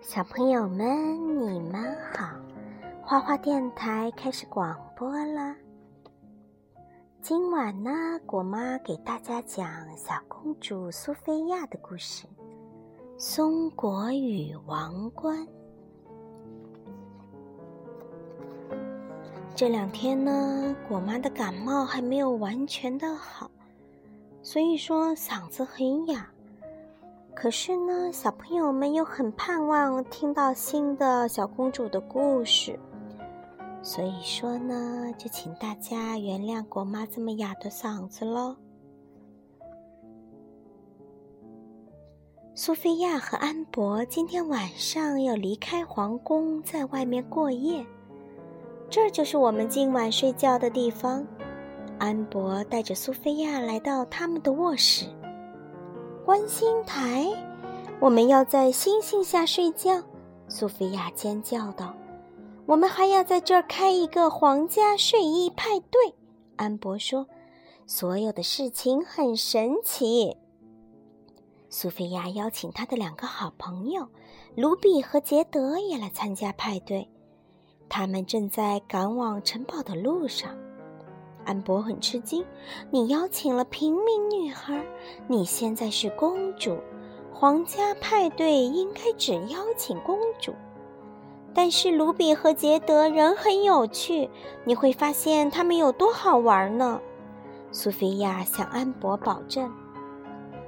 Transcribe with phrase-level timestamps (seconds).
[0.00, 2.28] 小朋友们，你们好！
[3.02, 5.54] 花花电台开始广播了。
[7.20, 7.90] 今晚呢，
[8.24, 12.26] 果妈给大家讲小公主苏菲亚的故事，
[13.18, 15.36] 《松果与王冠》。
[19.54, 23.50] 这两天呢，果妈的感冒还没有完全的好，
[24.42, 26.30] 所以说嗓子很哑。
[27.40, 32.76] 可是呢，小朋友们又很盼望听到新的小公主的故事，
[33.80, 38.56] 所以说呢，就请大家原谅果妈这么哑的嗓子喽。
[42.56, 47.86] 苏菲亚和安博今天晚上要离开皇宫，在外面过夜，
[48.90, 51.24] 这就是我们今晚睡觉的地方。
[52.00, 55.06] 安博带着苏菲亚来到他们的卧室。
[56.28, 57.26] 观星台，
[57.98, 60.02] 我们要在星星下睡觉。
[60.46, 61.94] 苏菲亚尖叫道
[62.68, 66.14] ：“我们还要在这儿开一个皇家睡衣派对。”
[66.56, 67.26] 安博说
[67.88, 70.36] ：“所有的事情很神奇。”
[71.70, 74.06] 苏菲亚邀请她的两个好朋友
[74.54, 77.08] 卢比和杰德也来参加派对。
[77.88, 80.54] 他们正在赶往城堡的路上。
[81.48, 82.44] 安博很吃惊，
[82.90, 84.84] 你邀请了平民女孩，
[85.26, 86.76] 你现在是公主，
[87.32, 90.54] 皇家派对应该只邀请公主。
[91.54, 94.28] 但是卢比和杰德人很有趣，
[94.64, 97.00] 你会发现他们有多好玩呢。
[97.72, 99.72] 苏菲亚向安博保证。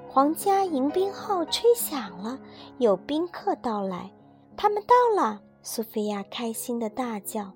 [0.08, 2.38] 皇家迎宾号吹响了，
[2.78, 4.10] 有宾客到来，
[4.56, 5.40] 他们到了。
[5.62, 7.52] 苏菲亚开心的大叫。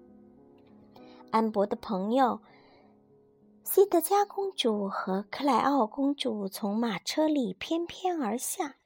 [1.30, 2.38] 安博的朋友。
[3.64, 8.76] 西德加公主和克莱奥公主从马车里翩翩而下，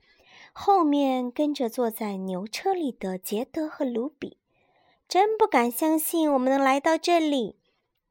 [0.53, 4.39] 后面跟着坐在牛车里的杰德和卢比。
[5.09, 7.59] 真不敢相信我们能来到这里！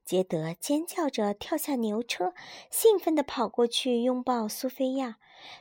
[0.03, 2.33] 杰德尖叫着跳下牛车，
[2.69, 5.17] 兴奋地跑过去拥抱苏菲亚。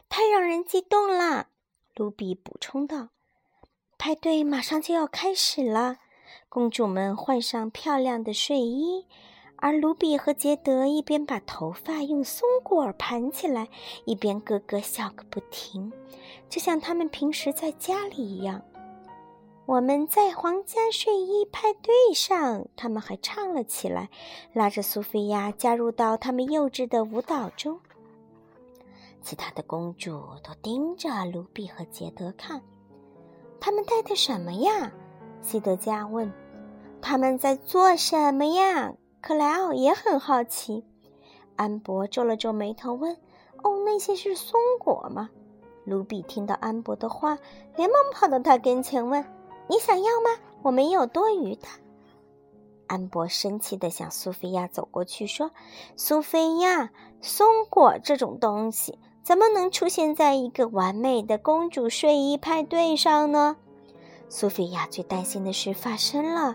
[0.09, 1.49] 太让人激动了！
[1.95, 3.11] 卢比补充道
[3.97, 5.99] ：“派对马上就要开始了，
[6.49, 9.07] 公主们换上漂亮的睡衣。”
[9.59, 13.69] 而卢比和杰德一边把头发用松果盘起来，
[14.05, 15.93] 一边咯咯笑个不停，
[16.49, 18.63] 就像他们平时在家里一样。
[19.65, 24.11] 我们在皇家睡衣派对上，他们还唱了起来，
[24.53, 27.81] 拉着苏菲亚加入到他们幼稚的舞蹈中。
[29.23, 32.63] 其他的公主都盯着卢比和杰德看，
[33.59, 34.93] 他们戴的什么呀？
[35.43, 36.33] 西德加问。
[37.03, 38.93] 他们在做什么呀？
[39.27, 40.85] 克莱奥也很好奇，
[41.57, 43.17] 安博皱了皱眉头问
[43.65, 45.31] ：“哦，那些是松果吗？”
[45.85, 47.37] 卢比听到安博的话，
[47.75, 49.25] 连忙跑到他跟前问
[49.67, 50.31] ：“你想要吗？
[50.63, 51.67] 我们有多余的。”
[52.87, 55.51] 安博生气地向苏菲亚走过去说
[55.99, 63.57] ：“苏菲亚，松果这种东西怎么能出现在一个完美的公主睡衣派对上呢？”
[64.31, 66.55] 苏菲亚最担心的事发生了。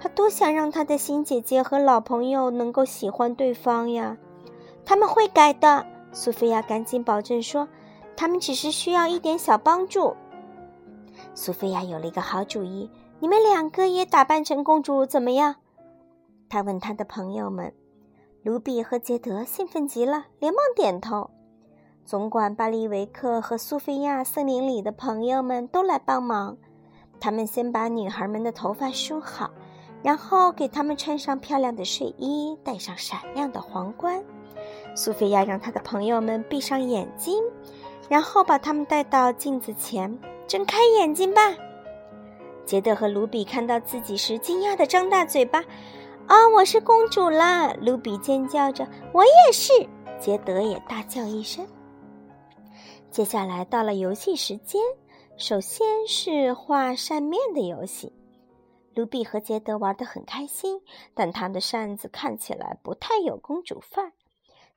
[0.00, 4.16] 他多想让他的新姐姐和老朋友能够喜欢对方呀！
[4.84, 7.68] 他们会改的，苏菲亚赶紧保证说
[8.16, 10.14] ：“他们只是需要一点小帮助。”
[11.34, 15.56] 苏菲亚有了一个好主意：“你们两个也打扮成公主怎么样？”
[16.48, 17.72] 他问他的朋友们。
[18.44, 21.28] 卢比和杰德兴奋极了，连忙点头。
[22.04, 26.56] 总管巴利维克和苏菲亚森林里的朋友们都来帮忙。
[27.20, 29.50] 他们先把女孩们的头发梳好。
[30.02, 34.22] 然后给他们穿上漂亮的睡衣，戴上闪亮的皇冠。
[34.94, 37.42] 苏菲亚让她的朋友们闭上眼睛，
[38.08, 41.40] 然后把他们带到镜子前，睁开眼睛吧。
[42.64, 45.64] 杰德和卢比看到自己时，惊讶的张大嘴巴。
[46.26, 47.72] 啊，我是公主啦！
[47.80, 48.86] 卢比尖叫着。
[49.14, 49.72] 我也是！
[50.20, 51.66] 杰德也大叫一声。
[53.10, 54.82] 接下来到了游戏时间，
[55.38, 58.12] 首先是画扇面的游戏。
[58.98, 60.82] 卢比和杰德玩得很开心，
[61.14, 64.12] 但他的扇子看起来不太有公主范儿。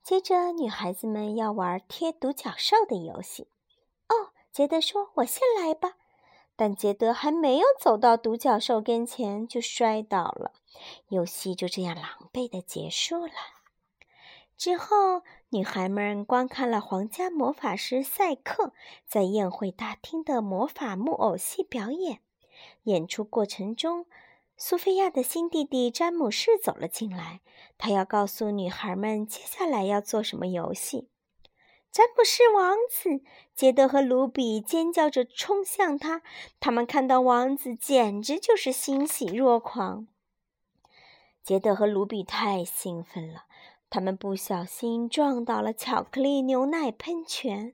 [0.03, 3.47] 接着，女孩子们要玩贴独角兽的游戏。
[4.09, 5.95] 哦，杰德说：“我先来吧。”
[6.55, 10.51] 但杰德还没有走到独角兽跟前，就摔倒了。
[11.07, 13.33] 游戏就这样狼狈的结束了。
[14.55, 18.71] 之后，女孩们观看了皇家魔法师赛克
[19.07, 22.21] 在宴会大厅的魔法木偶戏表演。
[22.83, 24.05] 演出过程中，
[24.57, 27.41] 苏菲亚的新弟弟詹姆士走了进来。
[27.77, 31.09] 他要告诉女孩们接下来要做什么游戏。
[31.91, 33.21] 詹姆士王子！
[33.53, 36.21] 杰德和卢比尖叫着冲向他。
[36.59, 40.07] 他们看到王子，简直就是欣喜若狂。
[41.43, 43.43] 杰德和卢比太兴奋了，
[43.89, 47.73] 他们不小心撞倒了巧克力牛奶喷泉。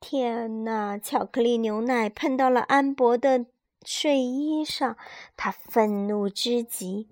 [0.00, 0.98] 天哪！
[0.98, 3.46] 巧克力牛奶喷到了安博的
[3.84, 4.96] 睡衣上，
[5.36, 7.08] 他愤怒之极。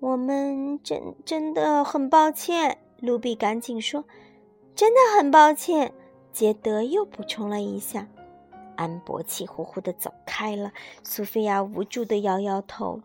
[0.00, 4.04] 我们真真的很抱歉，卢比赶紧说。
[4.74, 5.92] 真的很抱歉，
[6.32, 8.08] 杰德又补充了一下。
[8.76, 10.72] 安博气呼呼地走开了。
[11.04, 13.00] 苏菲亚无助地摇摇头。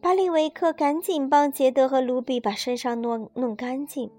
[0.00, 4.10] 巴里维克赶紧帮杰德和卢比把身上弄弄干净。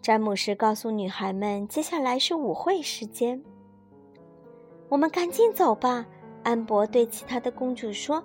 [0.00, 3.42] 詹姆士告诉女孩们，接下来是舞会时间。
[4.88, 6.06] 我们赶紧走吧，
[6.42, 8.22] 安博对其他的公主说。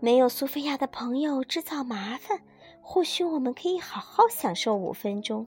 [0.00, 2.38] 没有苏菲亚的朋友制造麻烦，
[2.82, 5.46] 或许我们可以好好享受五分钟。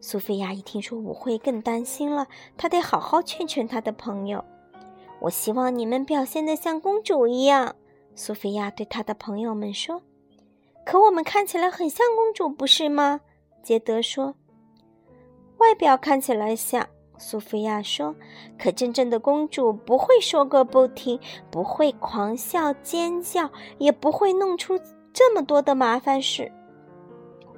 [0.00, 2.26] 苏菲亚一听说舞会，更担心了。
[2.56, 4.42] 她得好好劝劝她的朋友。
[5.20, 7.76] 我希望你们表现得像公主一样，
[8.14, 10.00] 苏菲亚对她的朋友们说。
[10.86, 13.20] 可我们看起来很像公主，不是吗？
[13.62, 14.34] 杰德说。
[15.58, 18.14] 外表看起来像，苏菲亚说。
[18.58, 21.18] 可真正的公主不会说个不停，
[21.50, 24.78] 不会狂笑尖叫，也不会弄出
[25.12, 26.52] 这么多的麻烦事。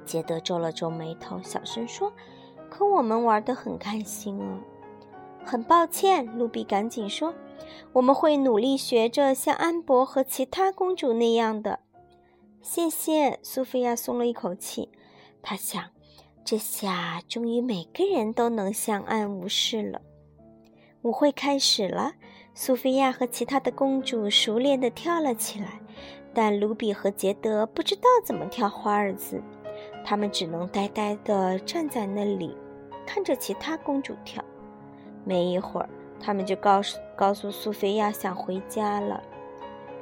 [0.05, 2.11] 杰德皱了皱眉头，小声说。
[2.69, 4.59] 可我们玩得很开心啊！
[5.45, 7.33] 很抱歉，露比赶紧说
[7.93, 11.79] ：“我们会努力学着像安博和其他公主那样的。”
[12.61, 14.89] 谢谢，苏菲亚松了一口气。
[15.41, 15.81] 她想，
[16.49, 19.99] 这下终于每个人都能相安无事了。
[21.01, 22.13] 舞会开始了，
[22.53, 25.81] 苏菲亚和其他的公主熟练地跳了起来，
[26.33, 29.43] 但卢比和杰德不知道怎么跳华尔兹。
[30.05, 32.55] 他们只能呆呆地站在那里，
[33.05, 34.41] 看着其他公主跳。
[35.25, 39.21] 没一会儿，他们就告诉告诉苏菲亚想回家了。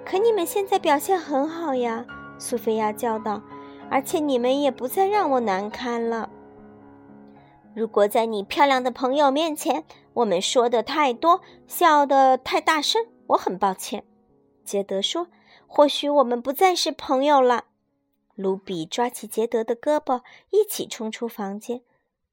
[0.05, 2.05] 可你们现在表现很好呀，
[2.37, 3.41] 苏菲亚叫道。
[3.87, 6.27] 而且你们也不再让我难堪了。
[7.75, 9.83] 如果在你漂亮的朋友面前，
[10.13, 14.05] 我们说的太多，笑得太大声，我很抱歉。
[14.63, 15.27] 杰德说
[15.67, 17.65] ：“或许我们不再是朋友了。”
[18.35, 21.81] 卢比抓起杰德的胳膊，一起冲出房间。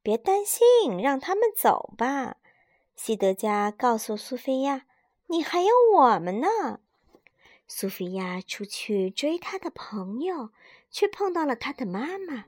[0.01, 2.37] 别担心，让他们走吧。
[2.95, 4.85] 西德加告诉苏菲亚
[5.27, 6.79] ：“你还有我们呢。”
[7.67, 10.51] 苏菲亚出去追她的朋友，
[10.89, 12.45] 却碰到了她的妈妈。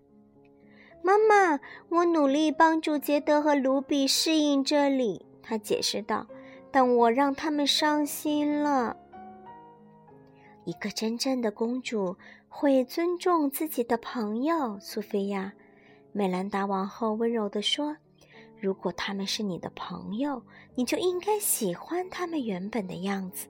[1.04, 1.60] 妈妈，
[1.90, 6.26] 我努力帮助杰德和卢比适应这里，她解释道。
[6.70, 8.96] 但我让他们伤心了。
[10.64, 12.16] 一个真正的公主。
[12.56, 15.52] 会尊重自己的朋友，苏菲亚。
[16.12, 17.96] 美兰达王后温柔地说
[18.60, 20.40] ：“如果他们是你的朋友，
[20.76, 23.48] 你就应该喜欢他们原本的样子。”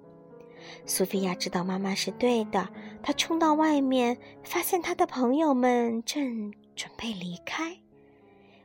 [0.86, 2.66] 苏菲亚知道妈妈是对的，
[3.02, 7.78] 她冲到外面，发现她的朋友们正准备离开。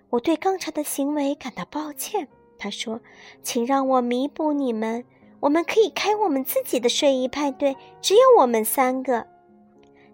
[0.10, 2.28] 我对刚才的行为感到抱歉，
[2.58, 3.00] 他说
[3.44, 5.06] ：“请让我弥补你们。
[5.40, 9.28] 我们可以开我们自己的睡衣派对，只有我们三个。”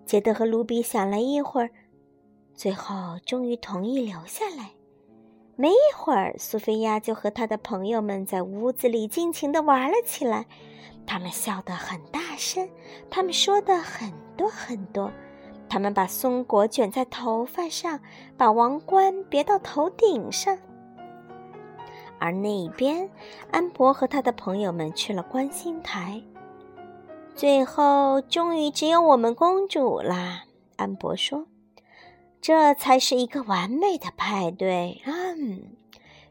[0.06, 1.71] 杰德和卢比想了一会儿，
[2.53, 4.71] 最后终于同意留下来。
[5.56, 10.46] 没一会儿，苏菲亚就和她的朋友们在屋子里尽情地玩了起来。
[11.08, 12.70] 他们笑得很大声，
[13.10, 15.12] 他们说的很多很多，
[15.75, 18.00] 他们把松果卷在头发上，
[18.38, 20.58] 把王冠别到头顶上。
[22.17, 23.10] 而那边，
[23.51, 26.24] 安博和他的朋友们去了观星台。
[27.36, 30.46] 最后，终于只有我们公主啦。
[30.77, 31.46] 安博说
[32.39, 35.75] ：“这才是一个完美的派对。”嗯，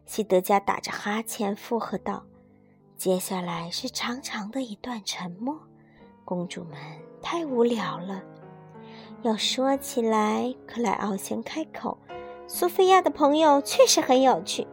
[0.06, 2.24] 西德加打着哈欠附和道
[2.96, 5.60] ：“接下来是长长的一段沉默。
[6.24, 6.78] 公主们
[7.20, 8.22] 太无聊了。
[9.24, 11.96] 要说起来，克莱奥先开口
[12.46, 14.66] ：‘苏菲亚的朋友确实很有趣。’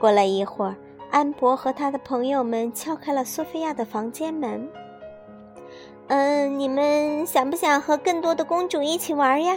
[0.00, 0.74] 过了一会儿，
[1.12, 4.68] 安博和他的朋友们敲开了苏菲亚的房间门。
[6.08, 9.56] 嗯，你们想不想和更多的公主一起玩呀？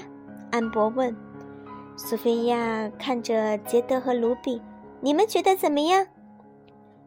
[0.52, 1.16] 安博问。
[1.96, 4.62] 苏菲亚看着杰德和卢比，
[5.02, 6.06] 你们觉得怎么样？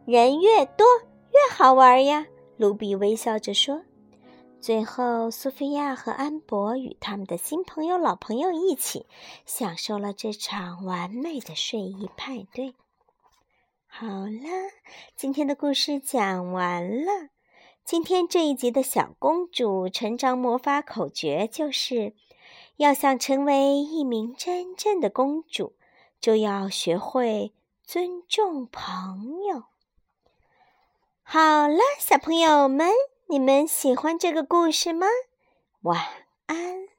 [0.05, 0.85] 人越多
[1.31, 2.25] 越好玩呀。
[2.57, 3.79] 卢比微笑着说。
[4.61, 9.07] 最后，苏菲亚和安博与他们的新朋友、老朋友一起
[9.43, 12.75] 享受了这场完美的睡衣派对。
[13.87, 14.69] 好了，
[15.15, 17.29] 今天的故事讲完了。
[17.83, 22.13] 今天这一集的小公主成长魔法口诀就是：
[22.77, 25.73] 要想成为一名真正的公主，
[26.19, 27.51] 就要学会
[27.83, 29.63] 尊重朋友。
[31.23, 32.87] 好了，小朋友们，
[33.31, 35.07] 你们喜欢这个故事吗？
[35.83, 35.97] 晚
[36.47, 36.90] 安。